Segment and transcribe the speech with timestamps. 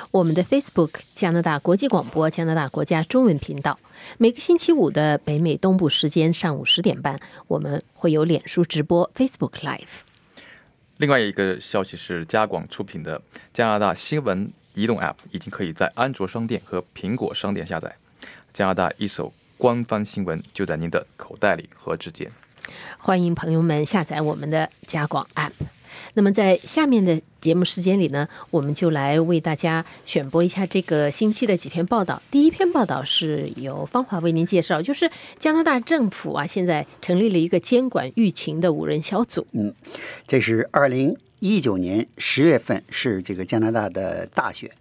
[0.10, 3.78] 我们的 Facebook 加拿大国际广播加拿大国家中文频道。
[4.18, 10.02] 每个星期五的北美东部时间上午十点半，我们会有脸书直播 Facebook Live。
[10.98, 13.22] 另外一个消息是，加广出品的
[13.54, 17.96] 加拿大新闻移动 App 已经可以在安卓商店和苹果商店下载。
[18.52, 19.32] 加拿大一手。
[19.62, 22.28] 官方新闻就在您的口袋里和指尖。
[22.98, 25.52] 欢迎朋友们下载我们的加广 App。
[26.16, 32.20] 那么在下面的节目时间里呢，我们就来为大家选播一下这个星期的几篇报道。
[32.32, 39.46] 第一篇报道是由方华为您介绍，就是加拿大政府啊，现在成立了一个监管疫情的五人小组。
[39.52, 39.76] 嗯，
[40.26, 44.72] 这是二零一九年十月份，是这个加拿大的大选。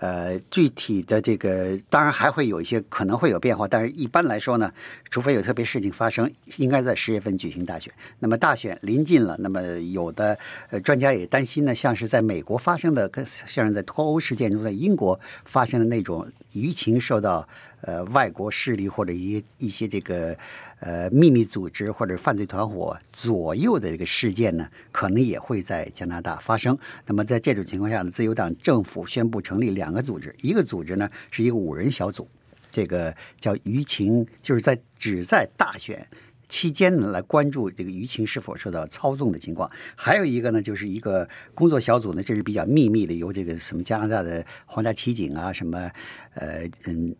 [0.00, 4.70] 呃，具体的这个当然还会有一些可能会有变化，但是一般来说呢，
[5.10, 7.92] 除非有特别事情发生，应该在十月份举行大选。
[8.18, 10.38] 那么大选临近了，那么有的
[10.70, 17.48] 呃专家也担心呢，像是在美国发生的，跟像是在脱欧事件中在英国发生的那种舆情受到。
[17.86, 20.34] 呃，外国势力或者一一些这个
[20.80, 26.78] 呃秘密组织或者犯罪团伙左右的这个事件呢，可能也会在加拿大发生。
[27.06, 32.26] 那么在这种情况下呢，自由党政府宣布成立两个组织，一个组织呢是一个五人小组，
[32.70, 36.08] 这个叫舆情，就是在只在大选
[36.48, 39.70] 期间呢来关注这个舆情是否受到操纵的情况。
[39.94, 45.90] 还有一个呢，就是一个工作小组呢，这是比较秘密的，由这个什么加拿大的皇家骑警啊，什么
[46.32, 47.14] 呃嗯。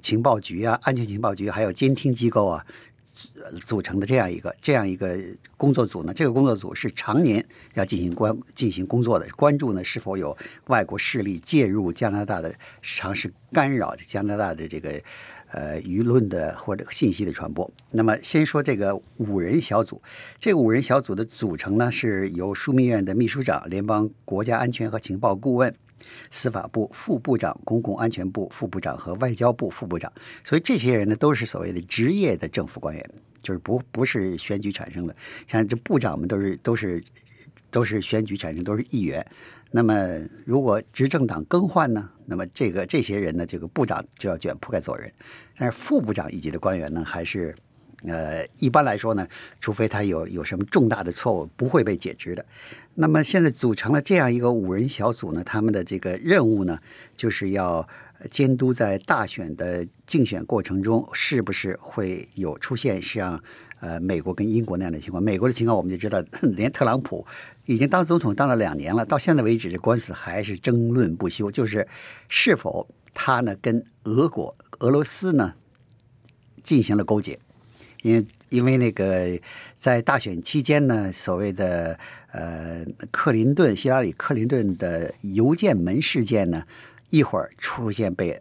[0.00, 2.64] 情报局啊，安全情报局，还有监听机构啊，
[3.66, 5.18] 组成的这样一个这样一个
[5.56, 6.12] 工作组呢。
[6.14, 7.44] 这个工作组是常年
[7.74, 15.00] 要进行关进行工作的，关注呢是否有外国势力介入加拿大的，尝试干扰加拿大的这个
[15.50, 17.70] 呃舆论的或者信息的传播。
[17.90, 20.00] 那么，先说这个五人小组，
[20.40, 25.74] 这个五人小组的组成呢，是由枢密院的秘书长、联邦国家安全和情报顾问。
[26.30, 30.12] 司法部副部长、公共安全部副部长和外交部副部长，
[30.44, 33.10] 所以这些人呢都是所谓的职业的政府官员，
[33.42, 35.14] 就是不不是选举产生的。
[35.46, 37.02] 像这部长们都是都是
[37.70, 39.24] 都是选举产生，都是议员。
[39.70, 45.12] 那么如果执政党更换呢，那么这个这些人呢，这个部长就要卷铺盖走人。
[45.56, 47.54] 但是副部长一级的官员呢，还是。
[48.06, 49.26] 呃，一般来说呢，
[49.60, 52.44] 除非他有有什么重大的错误，不会被解职的。
[52.94, 56.78] 那么现在组成了这样一个五人小组呢，他们的这个任务呢，
[57.16, 57.88] 就是要
[58.30, 63.42] 监督在大选的竞选过程中，是不是会有出现像
[63.80, 65.22] 呃美国跟英国那样的情况。
[65.22, 67.26] 美国的情况我们就知道， 连特朗普
[67.66, 71.86] 已经当总统当了两年了，到现在为止这官司还是争论不休，就是
[72.28, 75.54] 是否他呢跟俄国、俄罗斯呢
[76.62, 77.38] 进行了勾结。
[78.02, 79.38] 因为因为那个
[79.78, 81.98] 在大选期间呢，所谓的
[82.32, 86.62] 呃克林顿希拉里克林顿的邮件门事件呢，
[87.10, 88.38] 一会儿出现被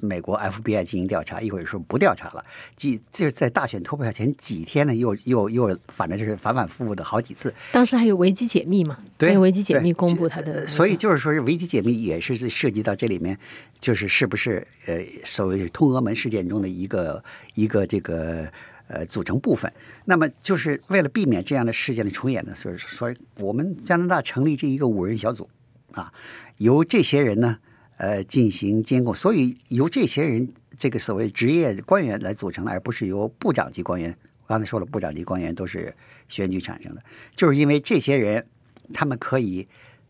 [0.00, 2.42] 美国 FBI 进行调查，一会儿说不调查了。
[2.76, 7.52] 几就是在大选投票前几天呢，又又又反正就是反反复复的好几次。
[7.72, 8.96] 当时还有维基解密嘛？
[9.18, 10.66] 对，维基解密公布他的。
[10.66, 13.36] 所以就是说是维基解密也是涉及到这里面，
[13.80, 17.22] 就是是不是呃所谓通俄门事件中的一个
[17.54, 18.50] 一个这个。
[18.94, 19.72] 呃，组成部分，
[20.04, 25.48] 那么就是为了避免这样的事件的重演呢，所以说我们加拿大成立这一个五人小组
[25.92, 26.12] 啊，
[26.58, 27.56] 由这些人呢，
[27.96, 34.14] 呃，进行监控，所以由这些人这个所谓职业官员来组成的，而不是由部长级官员。
[34.42, 35.94] 我刚才说了，部长级官员都是
[36.28, 37.02] 选举产生的，
[37.34, 38.46] 就是因为这些人，
[38.92, 39.66] 他们可以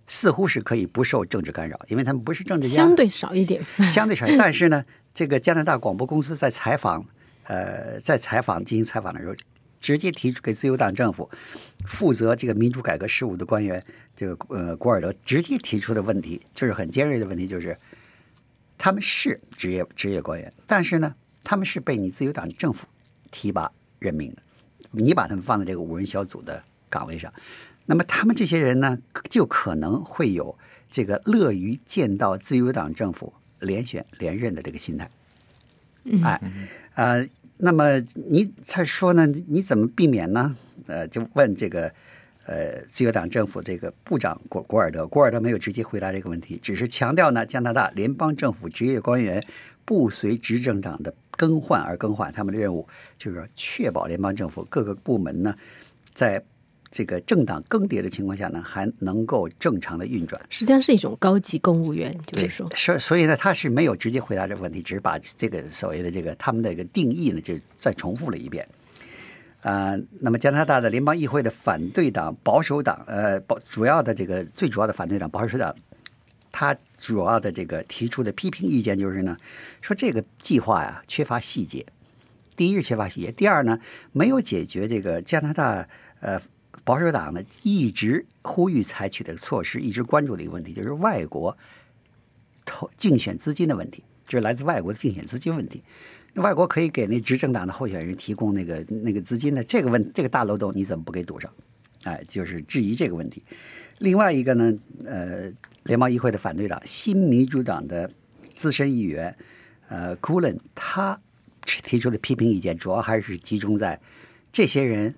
[0.08, 3.62] 似乎是可以不受政治干扰，因为他们不是政治家，相对少一点，
[3.92, 4.26] 相对少。
[4.36, 4.84] 但是呢，
[5.14, 7.06] 这个加拿大广播公司在采访。
[7.44, 9.34] 呃，在采访进行采访的时候，
[9.80, 11.28] 直接提出给自由党政府
[11.86, 13.84] 负责这个民主改革事务的官员，
[14.14, 17.76] 这个呃古尔德直接提出的问题，就是很尖锐的问题，就是
[18.78, 21.12] 他们是职业职业官员，但是呢，
[21.42, 22.86] 他们是被你自由党政府
[23.32, 24.42] 提拔任命的，
[24.92, 27.32] 你把他们放在这个五人小组的岗位上，
[27.86, 28.96] 那么他们这些人呢，
[29.28, 30.56] 就可能会有
[30.88, 35.10] 这个乐于见到自由党政府连选连任的这个心态，
[36.22, 36.40] 哎。
[36.94, 39.26] 呃，那么你才说呢？
[39.26, 40.56] 你怎么避免呢？
[40.86, 41.92] 呃，就问这个
[42.44, 49.42] 呃自由党政府这个部长果古尔德，古尔德没有直接回答这个问题，只是强调呢，加拿大联邦政府职业官员
[49.84, 52.86] 不随执政党的更换而更换，他们的任务
[53.16, 55.54] 就是说确保联邦政府各个部门呢，
[56.12, 56.42] 在
[56.92, 60.40] 这个政党更迭的情况下呢，还能够正常的运转。
[60.50, 68.68] 实际上是一种高级公务员，就是说，所所以呢，他是没有直接回答这个问题，只是把这个所谓的这个他们的一个定义呢，就再重复了一遍。
[69.62, 75.72] 啊、那么加拿大的联邦议会的反对党保守党，呃，保主要的这个最主要的反对党保守党，
[76.50, 79.36] 他主要的这个提出的批评意见就是呢，
[79.80, 81.86] 说这个计划呀缺乏细节。
[82.56, 83.78] 第一是缺乏细节，第二呢
[84.10, 85.88] 没有解决这个加拿大
[86.18, 86.42] 呃
[86.84, 91.56] 保守党呢一直呼吁采取的措施，一直关注的一个问题，就是外国
[92.64, 95.82] 投竞选资金的问题，就是来自外国的竞选资金问题。
[96.34, 101.52] 那外国可以给那执政党的候选人提供那个那个资金呢这个问这个大漏洞，你怎么不给堵上？
[102.04, 103.42] 哎，就是质疑这个问题。
[103.98, 105.52] 另外一个呢，呃，
[105.84, 108.10] 联邦议会的反对党新民主党的
[108.56, 109.36] 资深议员
[109.88, 111.20] 呃 c o o l e n 他
[111.64, 114.00] 提出的批评意见，主要还是集中在
[114.50, 115.14] 这些人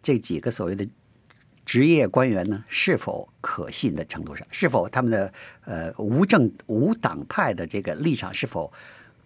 [0.00, 0.86] 这几个所谓的
[1.68, 5.30] 职业官员呢是否可信的程度上，是否他们的
[5.66, 8.72] 呃无政无党派的这个立场是否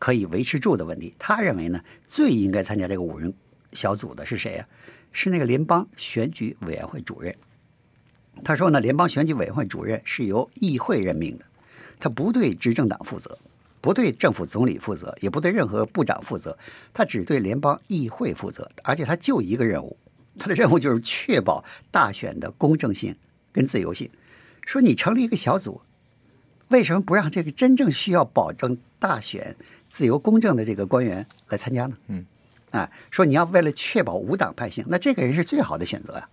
[0.00, 1.15] 可以维持住的问题。
[1.21, 3.33] 他认为呢，最应该参加这个五人
[3.71, 4.67] 小组的是谁呀、
[5.12, 7.33] 是那个联邦选举委员会主任。
[8.43, 11.44] 他说呢，联邦选举委员会主任是由议会任命的，
[12.00, 13.39] 他不对执政党负责，
[13.81, 16.59] 不对政府总理负责，也不对任何部长负责，
[16.93, 19.97] 他只对联邦议会负责，而且他就一个任务，
[20.38, 23.17] 他的任务就是确保大选的公正性
[23.52, 24.11] 跟自由性。
[24.67, 25.81] 说你成立一个小组，
[26.69, 29.56] 为什么不让这个真正需要保证大选
[29.90, 31.96] 自由公正的这个官员来参加呢？
[32.08, 32.25] 嗯，
[32.70, 36.29] 啊，说你要为了确保无党派性，那这个人是最好的选择呀、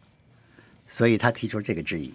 [0.88, 2.14] 所以他提出这个质疑。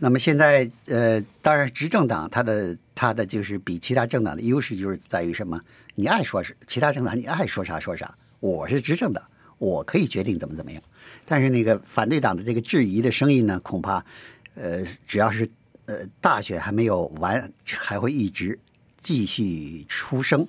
[0.00, 5.60] 那么现在，呃，当然，执政党它的它的就是比其他政党的优势就是在于什么？
[5.96, 8.14] 你爱说是其他政党，你爱说啥说啥。
[8.38, 9.24] 我是执政党，
[9.58, 10.82] 我可以决定怎么怎么样。
[11.24, 14.04] 但是那个反对党的这个质疑的声音呢，恐怕，
[14.54, 15.48] 呃，只要是
[15.86, 18.58] 呃大选还没有完，还会一直
[18.96, 20.46] 继续出声。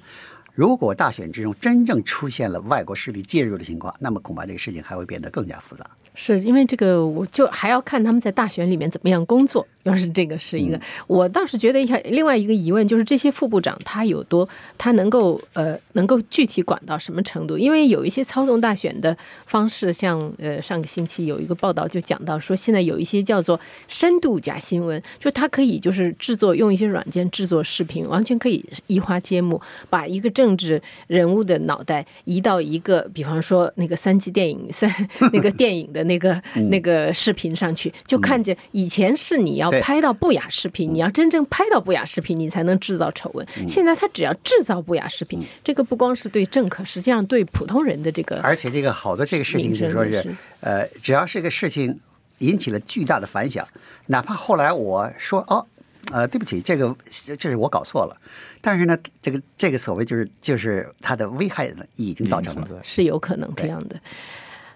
[0.53, 5.89] 如果大选之中真正出现了外国势力介入的情况，那么恐怕这个事情还会变得更加复杂。
[6.21, 9.66] 是因为这个，我就还要看他们在大选里面怎么样工作。
[9.83, 17.57] 要是这个是一个，我倒是觉得一下，另外一个疑问就是这些副部长他有多，他能够呃能够具体管到什么程度？
[17.57, 23.57] 因为有一些操纵大选的方式，像呃上个星期有一个报道就讲到说，现在有一些叫做
[23.88, 34.94] 深度假新闻，就他可以就是制作用一些软件制作视频，完全可以移花接木，把一个政治人物的脑袋移到一个，比方说那个三级电影三
[35.31, 43.47] 那个电影的那个、那个视频上去，就看见以前是你要拍到不雅视频，你要真正拍到不雅视频，你才能制造丑闻。
[43.67, 52.00] 现在他只要制造不雅视频，这个不光是对政客，实际上对普通人的这个而且这个好多这个事情就是说是呃，只要是个事情
[52.39, 53.65] 引起了巨大的反响，
[54.07, 55.65] 哪怕后来我说哦，
[56.12, 56.95] 呃，对不起，这个
[57.38, 58.17] 这是我搞错了，
[58.62, 62.67] 但是呢，这个这个所谓就是就是它的危害呢已经造成了。
[62.83, 64.00] 是有可能这样的。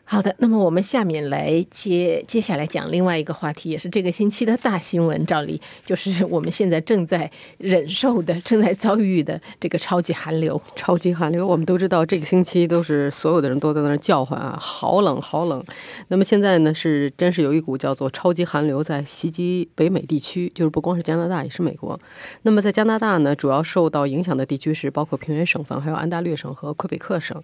[0.05, 5.25] 好的，那么我们下面来接接下来讲另外一个话题，也是这个星期的大新闻。
[5.25, 10.61] 照例就是我们现在正在忍受的、正在遭遇的这个超级寒流。
[10.75, 15.63] 超级寒流，我们都知道，这个星期都是所有的人都在那儿叫唤啊，好冷好冷。
[16.09, 21.99] 那么现在呢，是真是有一股叫做超级寒流在袭击北美地区，就是不光是加拿大，也是美国。
[22.43, 27.41] 那么在加拿大呢，主要受到影响的地区是包括平原省份、还有安大略省和魁北克省。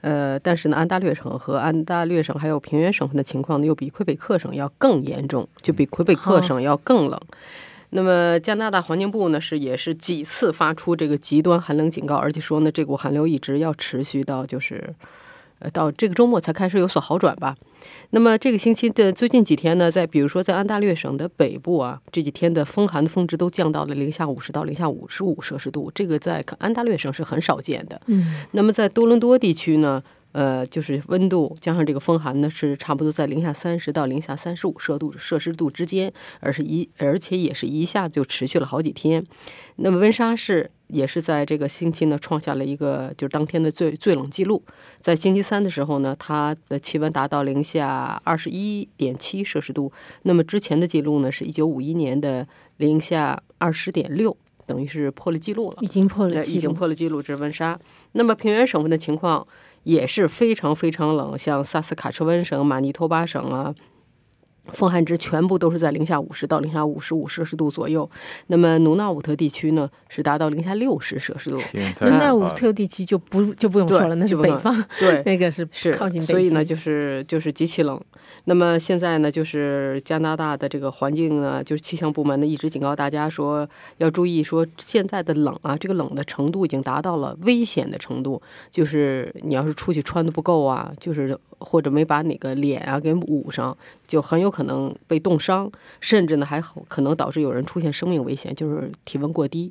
[0.00, 7.20] 呃，但是呢，安大略省和安大略省还有平原省份的情况呢，又比魁北克省要更严重，就比魁北克省要更冷。
[7.90, 14.94] 那么加拿大环境部呢是也是几次发出这个极端寒冷警告，而且说呢这股寒流一直要持续到就是，
[15.58, 17.56] 呃到这个周末才开始有所好转吧。
[18.10, 28.00] 那么这个星期的最近几天呢，在比如说在安大略省的北部啊，这几天的风寒的峰值都降到了零下五十到零下五十五摄氏度，这个在安大略省是很少见的。
[28.06, 30.02] 嗯，那么在多伦多地区呢，
[30.38, 39.26] 呃，就是温度加上这个风寒呢，是差不多在零下三十到零下三十五摄度摄氏度之间，而是一而且也是一下就持续了好几天。
[39.80, 44.62] 那么温莎市也是在这个星期呢创下了一个就是当天的最最冷记录，
[45.00, 49.90] 在星期三的时候呢，它的气温达到零下二十一点七摄氏度，
[50.22, 54.36] 那么之前的记录呢是一九五一年的零下二十点六。
[54.66, 56.74] 等于是破了记录了，已经破了呃已经。
[56.74, 57.80] 破了记录，这是温莎。
[58.12, 59.46] 那么平原省份的情况
[59.88, 63.74] 也是非常非常冷，像萨斯卡彻温省、马尼托巴省啊，
[64.72, 68.08] 风寒值全部都是在零下五十到零下五十五摄氏度左右。
[68.48, 71.60] 那么努纳武特地区呢，是达到零下六十摄氏度。
[72.00, 76.32] 努纳武特地区就不就不用说了，那是北方，对，那个是是靠近北极。
[76.32, 78.00] 所以呢，就是就是极其冷。
[78.44, 93.76] 那么现在呢，就是加拿大的这个环境呢，就是气象部门呢一直警告大家说要注意，说现在的冷啊，这个冷的程度已经达到了危险的程度，就是你要是出去穿的不够啊，就是或者没把哪个脸啊给捂上，
[94.08, 99.70] 就很有可能被冻伤，甚至呢还可能导致有人出现生命危险，就是体温过低，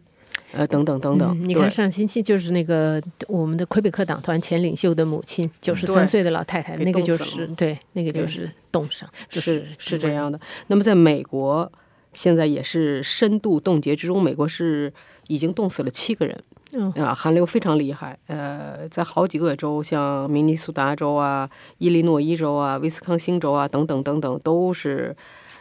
[0.51, 1.37] 呃等等等等。
[1.37, 10.13] 嗯你看上星期就是那个我们的魁北克党团前领袖的母亲，九十三岁的老太太，那个就是对，那个就是冻伤，就是是这。
[10.13, 10.39] 样的。
[10.67, 11.69] 那么在美国，
[12.13, 14.93] 现在也是深度冻结之中，美国是
[15.27, 16.39] 已经冻死了七个人。
[16.73, 18.17] 嗯啊，寒流非常厉害。
[18.27, 25.15] 呃，在好几个州，像明尼苏达州啊、伊利诺伊州啊、威斯康星州啊等等等等，都是。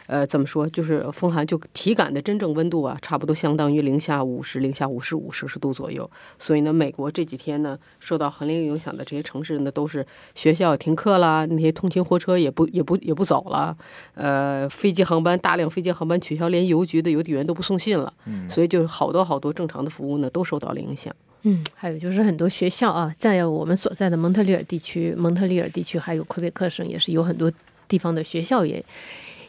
[0.07, 0.67] 呃，怎么说？
[0.67, 6.09] 就是风寒，就体感的真正温度啊，差不多相当于零下五十、零下五十五摄氏度左右。
[6.39, 13.77] 所以呢，美国这几天呢，受到寒流影响的这些城市呢，都是学校停课啦，那些通勤火车也不也不也不走了，
[14.15, 18.13] 呃，飞机航班大量飞机航班取消，连邮局的邮递员都不送信了。
[18.25, 21.13] 嗯所以就是好多好多正常的服务呢，都受到了影响。
[21.43, 27.51] 嗯，还有就是很多学校啊，在我们所在的蒙特利尔地区，蒙特利尔地区还有魁北克省也是有很多
[27.87, 28.83] 地方的学校也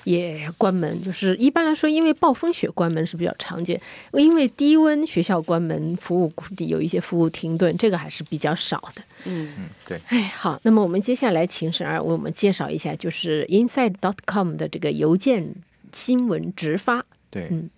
[0.09, 1.03] 也关门。
[1.03, 3.81] 就是一般来说，因为暴风雪关门是比较常见，
[4.13, 9.03] 因为低温学校关门，服务有一些服务停顿，这个还是比较少的。
[9.25, 15.55] 嗯，嗯，对，哎，好，那么我们接下来请沈二为我们介绍一下，就是 inside.com 的这个邮件
[15.93, 17.05] 新闻直发。
[17.31, 17.71] 对，嗯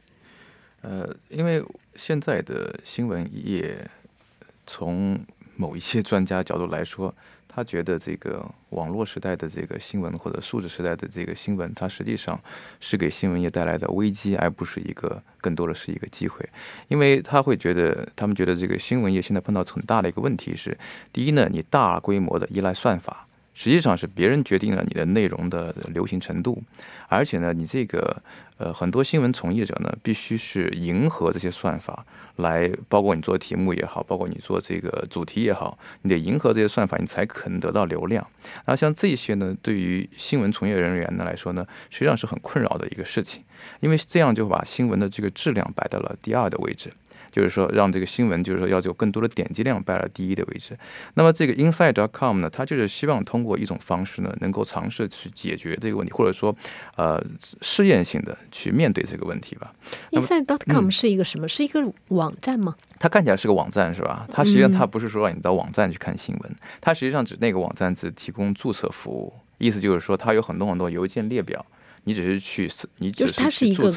[0.83, 1.63] 呃，因为
[1.97, 3.77] 现在的新闻业，
[4.67, 5.19] 从
[5.61, 7.15] 某一些专家角度来说，
[7.47, 12.41] 他觉得这个网络时代的这个新闻或者数字时代的这个新闻，它实际上
[12.81, 16.49] 是给新闻业带来的危机，而不是一个更多的是一个机会。
[16.89, 20.75] 因为他会觉得，他们觉得这个新闻业现在碰到很大的一个问题是，
[21.13, 23.27] 第一呢，你大规模的依赖算法。
[23.61, 26.63] 实际上是别人决定了你的内容的流行程度，
[27.09, 28.17] 而且呢，你这个
[28.57, 38.27] 呃很多新闻从业者呢，必须是迎合这些算法来，包括你做题目也好，包括你做这个主题也好，你得迎合这些算法，你才可能得到流量。
[38.65, 43.45] 那像这些呢，对于新闻从业人员呢来说呢，实际上是很困扰的一个事情，
[43.81, 46.91] 因为这样就把新闻的这个质量摆到了第二的位置。
[47.31, 50.77] 就是说，让这个新闻，就是说要有更多的点击量摆到第一的位置。
[51.15, 56.55] 那么这个 Inside.com 呢，它就是希望通过一种方式呢，能够尝试去解决这个问题，或者说，
[56.97, 57.23] 呃，
[57.63, 59.73] 试验性的去面对这个问题吧。
[60.11, 61.49] inside.com 是一个什么？
[61.49, 62.75] 是一个网站吗？
[62.99, 64.27] 它看起来是个网站是吧？
[64.31, 71.65] 它实际上它不是说让你到网站去看新闻，它实际上只那个网站只提供注册服务，意思就是说它有很多很多邮件列表，
[72.05, 73.91] 你只是去你只就是它是一个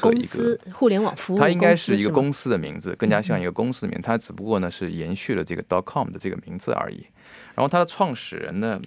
[0.73, 4.03] 互联网服务它应该是一个公司的名字，更加像一个公司的名字。
[4.03, 7.05] 它只不过呢是延续了这个 docom 的这个名字而已。
[7.55, 8.79] 然后它的创始人呢，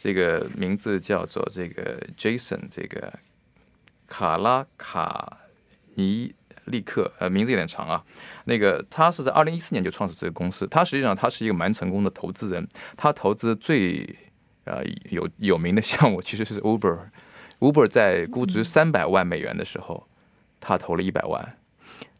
[0.00, 3.12] 这个名字叫做这个 Jason 这个
[4.06, 5.38] 卡拉卡
[5.94, 8.02] 尼利克，呃，名字有点长啊。
[8.44, 12.66] 那个他是在二零一四年就创始这个公司，他实际上他是一个蛮成功的投资人，
[12.96, 14.08] 他投资最
[14.64, 16.98] 呃有有名的项目其实是 Uber。
[17.64, 20.06] Uber 在估值三百万美元的时候，
[20.60, 21.56] 他投了一百万，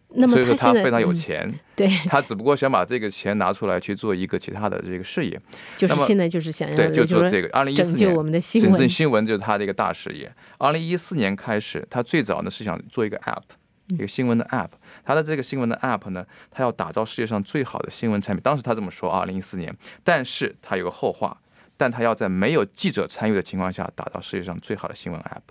[0.08, 5.40] 那么所以说他非常有嗯钱，对，他只不过想把这个钱拿出来去做一个其他的这个事业，
[5.76, 7.48] 就是那么现在就是想要对，就做这个。
[7.52, 8.88] 二零一四年拯救我们的新闻真正。
[8.88, 10.32] 新闻就是他的一个大事业。
[10.58, 13.42] 二零一四年开始，他最早呢是想做一个 app，
[13.88, 14.70] 一个新闻的 app。
[15.04, 18.42] 他的这个新闻的 app 呢，他要打造世界上最好的新闻产品。
[18.42, 21.36] 当时他这么说，二零一四年，但是他有个后话，
[21.76, 25.42] 但他要在没有记者参与的情况下打造世界上最好的新闻 app。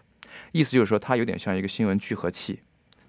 [0.51, 2.61] 意思就是说，它有点像一个新闻聚合器。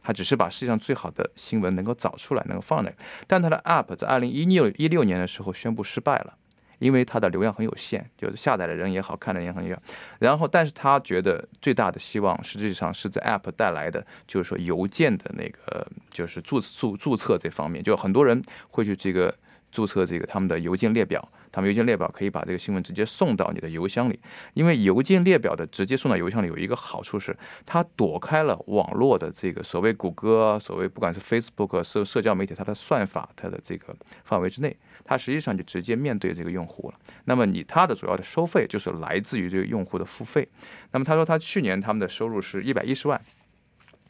[0.06, 2.92] 它只是把世界上最好的新闻能够找出来，能够放那，
[3.26, 6.34] 但它的 App 在二零一六一六年的时候宣布失败了，
[6.78, 9.82] 因为它的流量很有限，就是下载的人也好看的人也很少。
[10.18, 19.34] 然后，但是他觉得最大的希望实际上是在 App 带来的，就是说邮件的那个就是注注注册这方面，就很多人会去这个
[19.72, 21.26] 注册这个他们的邮件列表。
[21.54, 24.18] 他们邮件列表可以把这个新闻直接送到你的邮箱里，
[24.54, 33.94] 因为邮件列表的直接送到邮箱里有一个好处是，它躲开了网络的这个所谓谷歌、所谓不管是 Facebook 社社交媒体它的算法它的这个
[34.24, 36.98] 范围之内，它实际上就直接面对这个用户了。
[37.26, 40.48] 那么你它的主要的收费就是来自于这个用户的付费。
[40.90, 43.20] 那么他说他去年他们的收入是一百一十万。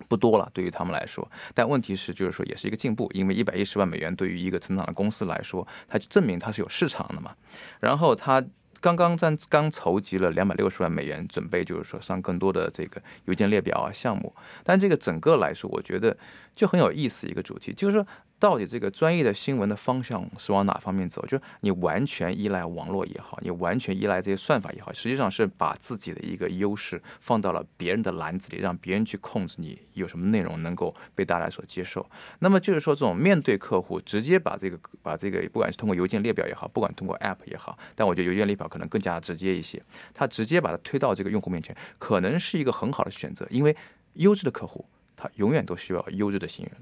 [0.08, 7.34] 不多了，对于他们来说，但问题是，就是说也是一个进步，因为一百一十万美元对于一个成长的公司来说，它就证明它是有市场的嘛。
[7.80, 8.44] 然后它
[8.80, 14.34] 刚刚在刚筹集了两百六十万美元，准备就是说上更多的这个邮件列表啊项目。
[14.62, 16.16] 但这个整个来说，我觉得
[16.54, 18.06] 就很有意思一个主题，就是说。
[18.44, 21.22] 到底这个专业的新闻的方向是往哪方面走？
[21.22, 32.06] 就是你完全依赖网络也好，你完全依赖这些算法也好，实际上是把自己的一个优势放到了别人的篮子里，让别人去控制你有什么内容能够被大家所接受。
[32.40, 39.82] 那么就是说，这种面对客户，直接把这个把这个，不管是通过邮件列表也好，不管通过 App 也好，但我觉得邮件列表可能更加直接一些，
[40.12, 43.74] 它直接把它推到这个用户面前，可能是一个很好的选择，因为
[44.16, 44.84] 优质的客户，
[45.16, 46.74] 他永远都需要优质的新人。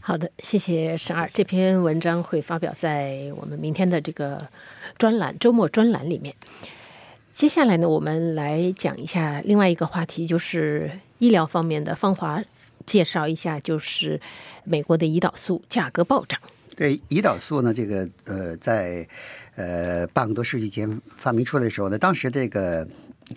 [0.00, 1.28] 好的，谢谢沈二。
[1.32, 4.48] 这篇文章会发表在我们明天的这个
[4.96, 6.34] 专栏周末专栏里面。
[7.30, 11.94] 接下来呢，我们来讲一下另外一个话题，就是医疗方面的。
[11.94, 12.42] 芳华
[12.84, 14.20] 介绍一下，就是
[14.64, 16.40] 美国的胰岛素价格暴涨。
[16.76, 19.06] 对，胰岛素呢，这个呃，在
[19.56, 22.86] 呃半个多世纪前发明出来的时候呢，当时这个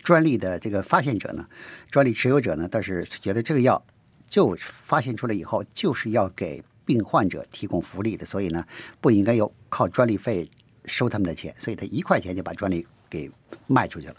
[0.03, 1.45] 专利的这个发现者呢，
[1.89, 3.83] 专利持有者呢，倒是觉得这个药。
[4.31, 8.65] 就发现出来以后，就是要给病患者提供福利的，所以呢，
[9.01, 10.49] 不应该有靠专利费
[10.85, 13.29] 收他们的钱，所以他一块钱就把专利给
[13.67, 14.15] 卖出去了。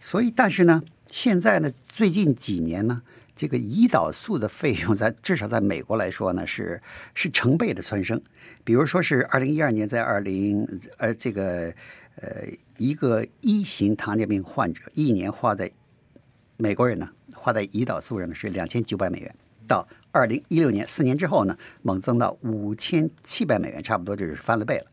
[0.00, 3.02] 所以，但是呢，现在呢，最近几年呢，
[3.36, 6.80] 这个胰岛素的费用在至少在美国来说呢，是
[7.14, 8.18] 是成倍的蹿升。
[8.64, 10.66] 比如说是二零一二年，在二零
[10.96, 11.74] 呃这个
[12.22, 12.46] 呃
[12.78, 15.70] 一个一型糖尿病患者一年花在
[16.56, 17.08] 美国人呢。
[17.34, 19.32] 花在胰岛素上呢是两千九百美元，
[19.68, 24.86] 到二零一六年四年之后呢，猛增到五千七百美元，差不多就是翻了倍了。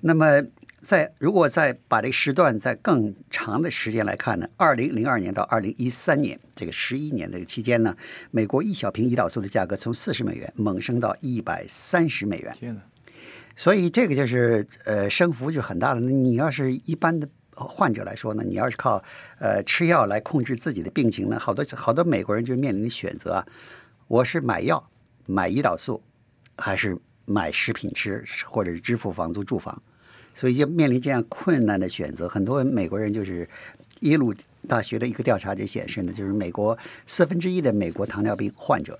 [0.00, 0.42] 那么，
[0.80, 7.94] 在如果再把这个时段在更长的时间来看呢，二零零二年到二零一三年这个十一年这个期间呢，
[8.30, 12.54] 美国一小瓶胰岛素的价格从四十美元猛升到一百三十美元。
[12.58, 12.80] 天
[13.56, 16.00] 所以这个就是呃升幅就很大了。
[16.00, 17.28] 那你要是一般的。
[17.54, 19.02] 患者来说呢，你要是靠
[19.38, 23.46] 呃吃药来控制自己的病情呢，好多好多美国人就面临选择啊，
[24.08, 24.82] 我是买药
[25.26, 26.02] 买胰岛素，
[26.56, 29.82] 还是买食品吃，或者是支付房租住房，
[30.32, 32.28] 所以就面临这样困难的选择。
[32.28, 33.48] 很多美国人就是
[34.00, 34.34] 耶鲁
[34.66, 36.76] 大学的一个调查就显示呢，就是美国
[37.06, 38.98] 四分之一的美国糖尿病患者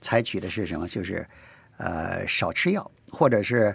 [0.00, 0.86] 采取的是什么？
[0.86, 1.26] 就是
[1.78, 3.74] 呃少吃药，或者是。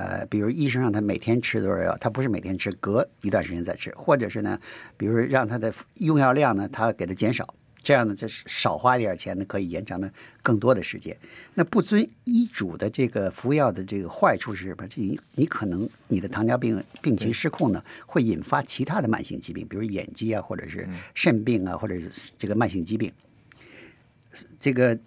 [0.00, 4.58] 呃，比如医生让他每天吃多少药，他不是每天吃，隔一段时间再吃，或者是呢，
[4.96, 10.10] 比如让他的用药量呢，他给他减少，这样呢，就是少花一点钱呢，可以延长的
[10.42, 11.14] 更多的时间。
[11.52, 14.88] 那不遵医嘱的这个服药的这个坏处是什么？
[14.88, 23.12] 这你你可能你的糖尿病病情失控呢，会引发其他的慢性疾病，比如眼疾啊，或者是肾病啊，或者是这个慢性疾病。
[24.58, 24.98] 这个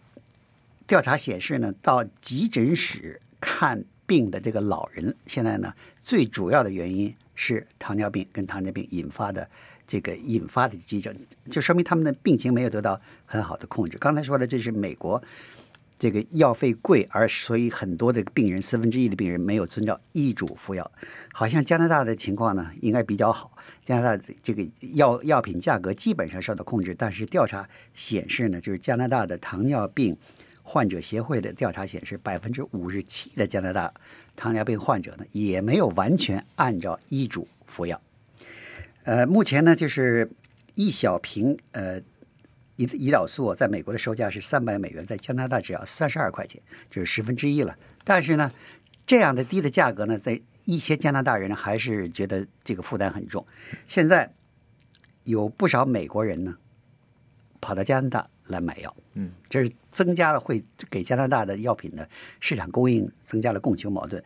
[0.85, 3.83] 调查显示呢，到急诊室看。
[4.05, 9.47] 病的这个老人现在呢，最主要的原因是糖尿病跟糖尿病引发的
[9.87, 11.15] 这个引发的急症，
[11.49, 13.97] 就说明他们的病情没有得到很好的控制。
[13.97, 15.21] 刚才说的这是美国
[15.99, 20.91] 这个药费贵，而所以很多的病人四分之一的病人没有遵照医嘱服药。
[21.31, 23.57] 好像加拿大的情况呢，应该比较好。
[23.83, 30.17] 加拿大这个药药品价格基本上受到控制，但是调查显示呢，就是加拿大的糖尿病。
[30.63, 33.93] 患者协会的调查显示，百分之五十七的加拿大
[34.35, 38.01] 糖尿病患者呢，也没有完全按照医嘱服药。
[39.03, 40.31] 呃，目前呢，就是
[40.75, 42.01] 一小瓶呃
[42.77, 47.77] 胰胰岛素在美国的售价是三百美元，在加拿大只要三十二块钱，就是十分之一了。
[48.05, 48.49] 但是呢，
[49.05, 53.45] 这样的低的价格呢，在一些加拿大人，还是觉得这个负担很重。
[53.87, 54.33] 现在
[55.25, 56.57] 有不少美国人呢。
[57.63, 62.07] 跑到加拿大来买药，嗯，这是增加了会给加拿大的药品的
[62.41, 64.21] 市场供应增加了供求矛盾。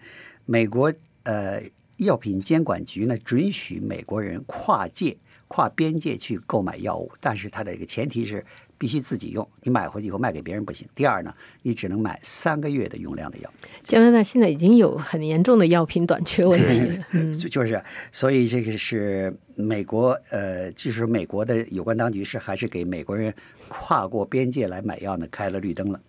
[0.46, 0.92] 美国
[1.24, 1.62] 呃
[1.98, 5.16] 药品监管局呢准许美国人跨界
[5.48, 8.44] 跨边界去购买药物，但是它的一个前提是。
[8.78, 10.88] 必须自己用，你买回去以后卖给别人不行。
[10.94, 13.54] 第二呢，你只能买三个月的用量的药。
[13.84, 17.00] 加拿大现在已经有很严重的药品短缺问题，
[17.38, 23.34] 就就是，所以这个是美国呃，就是美国的有关当局是还是给美国人
[23.68, 26.00] 跨过边界来买药呢开了绿灯了。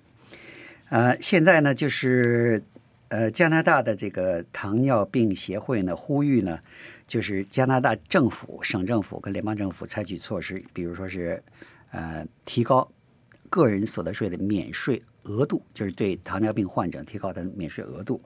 [0.91, 2.63] 呃，现在呢就是
[3.09, 6.59] 呃加拿大的这个糖尿病协会呢呼吁呢，
[7.09, 11.43] 就是加拿大政府、省政府跟联邦政府采取措施，比如说是。
[11.91, 12.87] 呃，提高
[13.49, 18.21] 个人所得税的免税额度，就是对糖尿病患者提高的免税额度。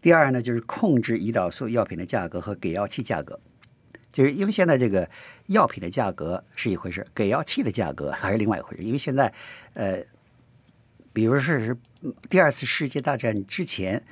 [0.00, 3.38] 第二呢，就是控制胰岛素药品的价格和给药器价格，
[4.10, 5.06] 就是因为现在这个
[5.48, 8.82] 药品的价格是一回事，给药器的价格还是另外一回事。
[8.82, 9.30] 因为现在，
[9.74, 10.02] 呃，
[11.12, 11.76] 比如说是
[12.30, 14.02] 第二次世界大战之前，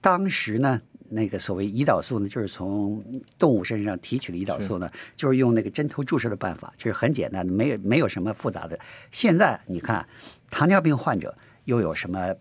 [0.00, 3.02] 当时呢，那个所谓胰岛素呢，就是从
[3.38, 8.78] 动物身上提取的胰岛素呢，就是用那个针头注射的办法，就是很简单的，没有没有什么复杂的。
[9.10, 10.06] 现在你看，
[10.50, 12.34] 糖尿病患者又有什么？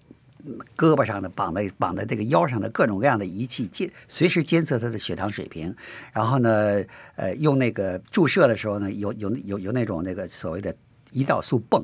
[0.77, 5.75] 胳膊上的绑在绑在这个腰上的各种各样的仪器监随时监测他的血糖水平，
[6.13, 6.81] 然后呢，
[7.15, 10.73] 呃，用那个注射的时候呢，有有有有那种那个所谓的
[11.11, 11.83] 胰岛素泵，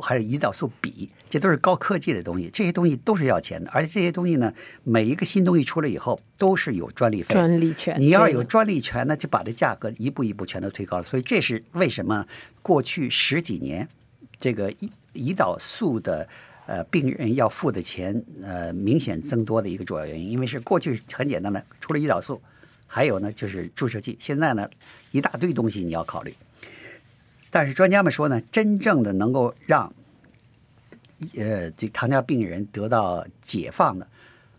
[0.00, 4.52] 还有胰岛素笔，这都是高科技的东西，这些东西都是要钱的，而且这些东西呢，
[4.84, 12.26] 每一个新东西出来以后都是有专利费，专利权，你要有专利权呢，就把这价格一步一步全都推高了，所以这是为什么
[12.62, 13.88] 过去十几年
[14.38, 16.28] 这个胰胰岛素的。
[16.64, 22.40] 呃，病人要付的钱，呃，明显增多的一个主要原因，因为是过去很简单的，除了胰岛素，
[22.86, 24.16] 还有呢就是注射剂。
[24.20, 24.66] 现在呢，
[25.10, 26.32] 一大堆东西你要考虑。
[27.52, 29.92] 但是专家们说呢，真正的能够让，
[31.36, 34.08] 呃，这糖尿病人得到解放的，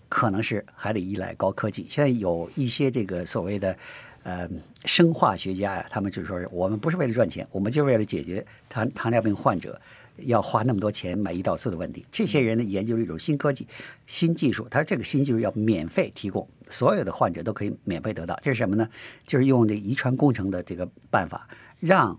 [0.08, 1.88] 可能是还得依赖高科技。
[1.89, 3.75] 现在有一些这个所谓的
[4.21, 4.47] 呃
[4.86, 9.82] 生化学家呀，他们就说，我们不是为了赚钱，我们就是为了解决糖糖尿病患者。
[10.27, 13.67] 要花那么多钱买胰岛素的问题，这些人呢研究了一种新科技、
[14.06, 14.67] 新技术。
[14.69, 18.39] 他说这个新技术要免费提供，所有的患者都可以免费得到。
[18.43, 18.88] 这是什么呢？
[19.25, 21.47] 就是用这遗传工程的这个办法，
[21.79, 22.15] 让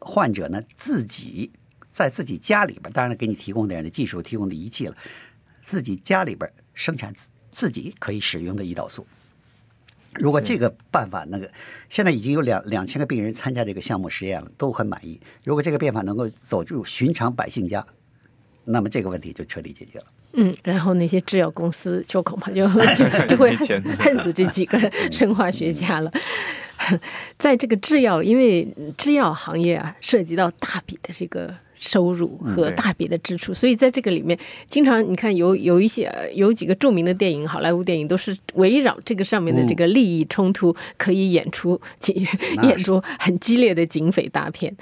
[0.00, 1.52] 患者呢自己
[1.90, 4.96] 在自己家里边，当然了，给你提供的技术、提供的仪器了，
[5.62, 9.06] 自己家里边生产自自己可以使用的胰岛素。
[10.14, 11.50] 如果这个办法，那个
[11.88, 15.20] 现在已经有两两千个病人参加这个项目实验了，都很满意。
[15.44, 17.86] 如果这个变法能够走入寻常百姓家，
[18.64, 20.06] 那么这个问题就彻底解决了。
[20.32, 22.68] 嗯，然后那些制药公司就恐怕就
[23.26, 24.78] 就会恨恨死这几个
[25.10, 26.12] 生化学家了。
[27.38, 28.66] 在这个制药，因为
[28.96, 31.54] 制药行业啊，涉及到大笔的这个。
[31.82, 34.38] 收入和大笔的支出，所以在这个里面，
[34.68, 41.80] 经常你看有有一些有几个著名的电影，好莱坞电影都是围绕这个上面的这个利益冲突，可以演出
[42.64, 44.76] 演出很激烈的警匪大片。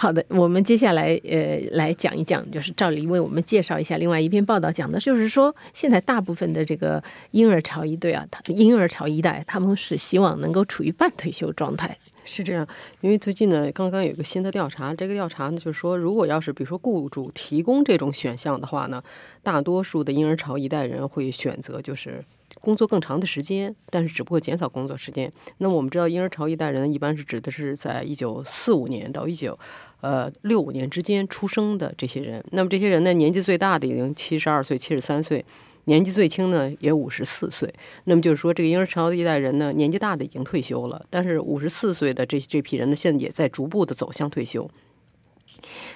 [0.00, 11.94] 好的，我们接下来呃来讲一讲，就是赵黎为我们介绍一下另外一篇报道，讲的就是说，现在大部分的这个婴儿潮一对啊，婴儿潮一代，他们是希望能够处于半退休状态。
[12.24, 12.66] 是这样，
[13.02, 19.02] 因为最近呢，刚刚有一个新的调查，这个调查呢就是说，如果要是比如说雇主提供这种选项的话呢，
[19.42, 22.24] 大多数的婴儿潮一代人会选择就是
[22.60, 25.32] 工作更长的时间，但是只不过减少工作时间。
[25.58, 29.58] 那么我们知道，婴儿潮一代人一般是指的是在一九四五年到一九
[30.00, 32.44] 呃六五年之间出生的这些人。
[32.52, 35.44] 那么这些人呢，年纪最大的已经七十二岁、七十三岁。
[35.86, 37.72] 年纪最轻呢也五十四岁，
[38.04, 44.70] 那么就是说这个婴儿潮的一代人呢，年纪大的已经退休了，但是五十四岁的这这批人呢，现在也在逐步的走向退休。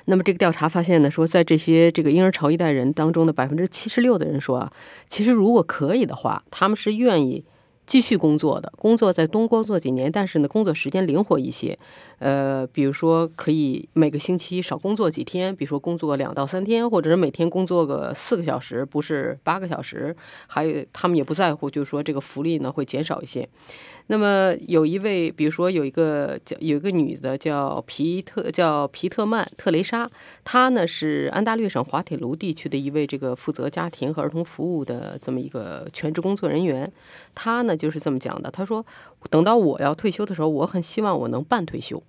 [0.07, 4.73] 那么这个调查发现呢，说在这些这个婴儿潮一代人当中的百分之七十六的人说啊，
[5.09, 7.45] 其实如果可以的话，他们是愿意。
[7.87, 11.79] 继续工作的工作在东工作几年，但是呢，工作时间灵活一些，
[12.19, 20.17] 呃，比如说可以每个星期少工作几天，比如说工作两到三天，或者是每天工作个四个小时，不是八个小时。
[20.47, 23.49] 还有他们也不在乎，就是说这个福利呢会减少一些。
[24.07, 30.11] 那么有一位，比如说有一个叫有一个女的叫皮特叫皮特曼特雷莎，
[30.45, 36.91] 她呢是安大略省滑铁卢地区的一位这个负责家庭和儿童服务的这么一个全职工作人员。
[37.35, 38.85] 她呢就是这么讲的，他说
[39.31, 42.03] 等到我要退休的时候，我很希望我能半退休。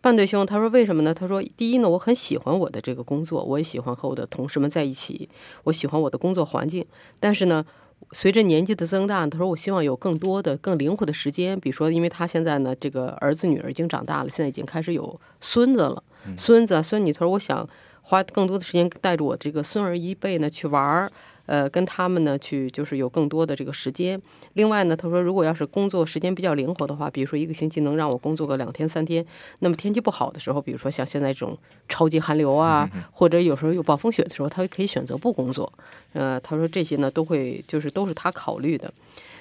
[0.00, 1.12] 半退休，他说为什么呢？
[1.12, 5.28] 他说第一呢，我很喜欢我的这个工作，我也喜欢和我的同事们在一起，
[5.64, 6.84] 我喜欢我的工作环境，
[7.18, 7.64] 但是呢。
[8.12, 11.60] 随着年纪的增大，他说：“我希望有更多的、更灵活的时间。
[11.60, 16.02] 比如说，因为他现在呢，这个儿子女儿已经长大了，现在已经开始有孙子了。
[16.34, 17.68] 孙子、孙女，他说：我想
[18.00, 21.12] 花更多的时间带着我这个孙儿一辈呢去玩儿。”
[21.50, 24.20] 呃，跟他们呢去就是有更多的这个时间。
[24.52, 29.26] 另外呢，他说如果要是工作时间比较灵活的话，比如说一个星期能让我工作个两天三天，
[29.58, 31.58] 那么天气不好的时候，比如说像现在这种
[31.88, 35.72] 超级寒流啊，或者有时候有暴风雪的时候，他可以选择不工作。
[36.12, 38.92] 呃，他说这些呢都会就是都是他考虑的。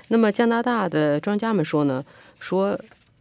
[0.07, 2.03] 那么加拿大的专家们说呢，
[2.39, 2.75] 说。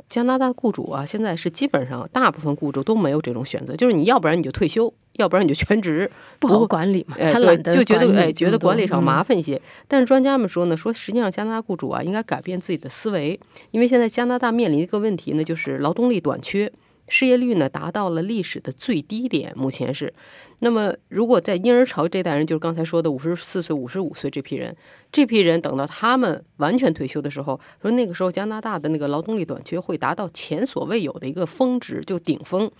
[0.09, 7.16] 加拿大雇主啊，现在是基本上大部分雇主都没有这种选择，就是你要不然你就退休，要不然你就全职，不好管理嘛。
[7.18, 9.61] 他懒得就觉得哎，觉得管理上麻烦一些。
[9.87, 13.38] 但是专家们说呢，说实际上加拿大雇主啊，应该改变自己的思维，
[13.71, 16.73] 因为现在加拿大面临一个问题呢，就是劳动力短缺。
[17.09, 20.12] 失业率呢达到了历史的最低点，目前是。
[20.61, 24.77] 那么，如果在婴儿潮这代人，就是刚才说的五十四岁、五十五岁这批人，
[25.12, 32.71] 这批人等到他们完全退休的时候，说那个时候加拿大的那个劳动力短缺会达到前所未有的一个峰值，就顶峰。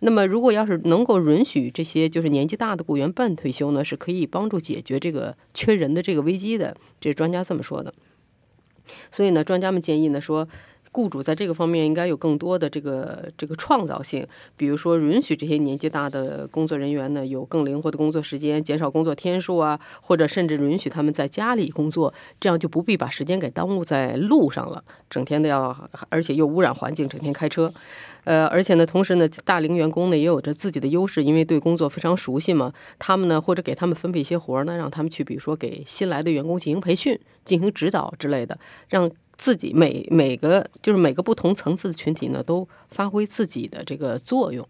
[0.00, 6.76] 那么，如果要是能够允许这些就是年纪大的雇员半退休呢，是可以帮助解决这个缺人的这个危机的。
[7.00, 7.94] 这专家这么说的。
[9.12, 10.48] 所以呢，专家们建议呢说。
[10.92, 14.26] 雇主在这个方面应该有更多的这个这个创造性，
[14.56, 27.72] 比如说允许这些年纪大的工作人员呢有更灵活的工作时间，减少工作天数啊，或者甚至允许他们在家里工作，这样就不必把时间给耽误在路上了，整天都要，而且又污染环境，整天开车。
[28.24, 38.58] 呃，而且呢，同时呢，大龄员工呢也有着自己的优势，因为对工作非常熟悉嘛，他们呢或者给他们分配一些活儿呢，让他们去，比如说给新来的员工进行培训、进行指导之类的，
[38.90, 39.10] 让。
[39.42, 44.64] 自己每每个就是每个不同层次的群体呢，都发挥自己的这个作用。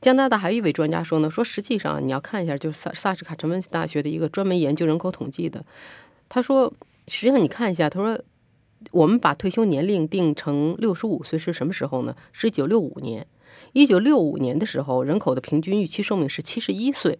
[0.00, 5.62] 加拿大还有一位专家说呢，说实际上你要看一下，就是萨萨什卡陈文大学的一个专门研究人口统计的，
[6.30, 6.72] 他说，
[7.08, 8.18] 实际上你看一下，他说，
[8.90, 12.16] 我们把退休年龄定成六十五岁是什么时候呢？
[12.32, 13.26] 是一九六五年，
[13.74, 17.18] 一九六五年的时候，人口的平均预期寿命是七十一岁。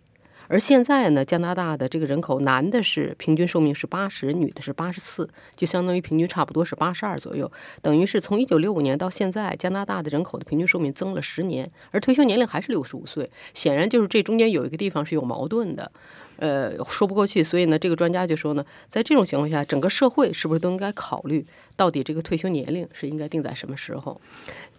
[0.50, 7.48] 而现在呢，加拿大的这个人口，男的是平均寿命是八十，女的是八十四，就相当于平均差不多是八十二左右，
[7.80, 15.92] 等于是从一九六五年到现在，加拿大的人口的平均寿命增了十年，而退休年龄还是六十五岁，显然就是这中间有一个地方是有矛盾的，
[16.38, 17.44] 呃，说不过去。
[17.44, 24.20] 所以呢，这个专家就说呢，在这种情况下，整个社会是不是都应该考虑，到底这个退休年龄是应该定在什么时候？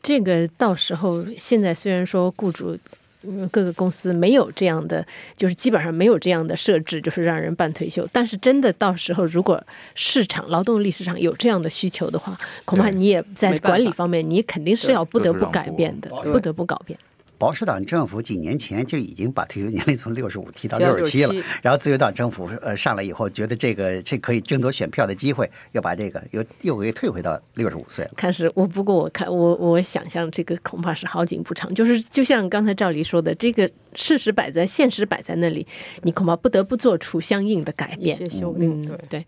[0.03, 2.77] 这个到时候，现在虽然说雇主。
[3.23, 5.05] 嗯，各个公司没有这样的，
[5.37, 8.07] 就是基本上没有这样的设置，就是让人办退休。
[8.11, 9.63] 但是真的到时候，如果
[9.95, 16.97] 市场劳动力市场有这样的需求的话，恐怕你也在管理方面，你肯定是要不得不改变的，不得不改变。
[17.41, 28.11] 保守党政府几年前就已经把退休年龄从六十五提到六十七了，然后自由党政府呃上来以后，觉得这个这可以争夺选票的机会，要把这个又又给退回到六十五岁了。
[28.15, 35.65] 看是我不过我看我我想象这个恐怕是好景不长，就是就像刚才赵黎说的，这个事实摆在现实摆在那里，
[36.03, 38.17] 你恐怕不得不做出相应的改变。
[38.57, 39.25] 嗯，对对。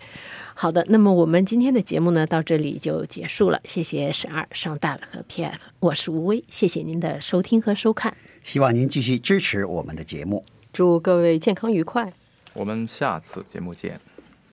[0.56, 3.60] 好的，那么我们今天的节目呢，到这里就结束了。
[3.66, 8.16] 谢谢沈二、上大了和 Pierre，我是吴威，谢谢您的收听和收看。
[8.44, 12.14] 希望您继续支持我们的节目，祝各位健康愉快。
[12.54, 14.13] 我们下次节目见。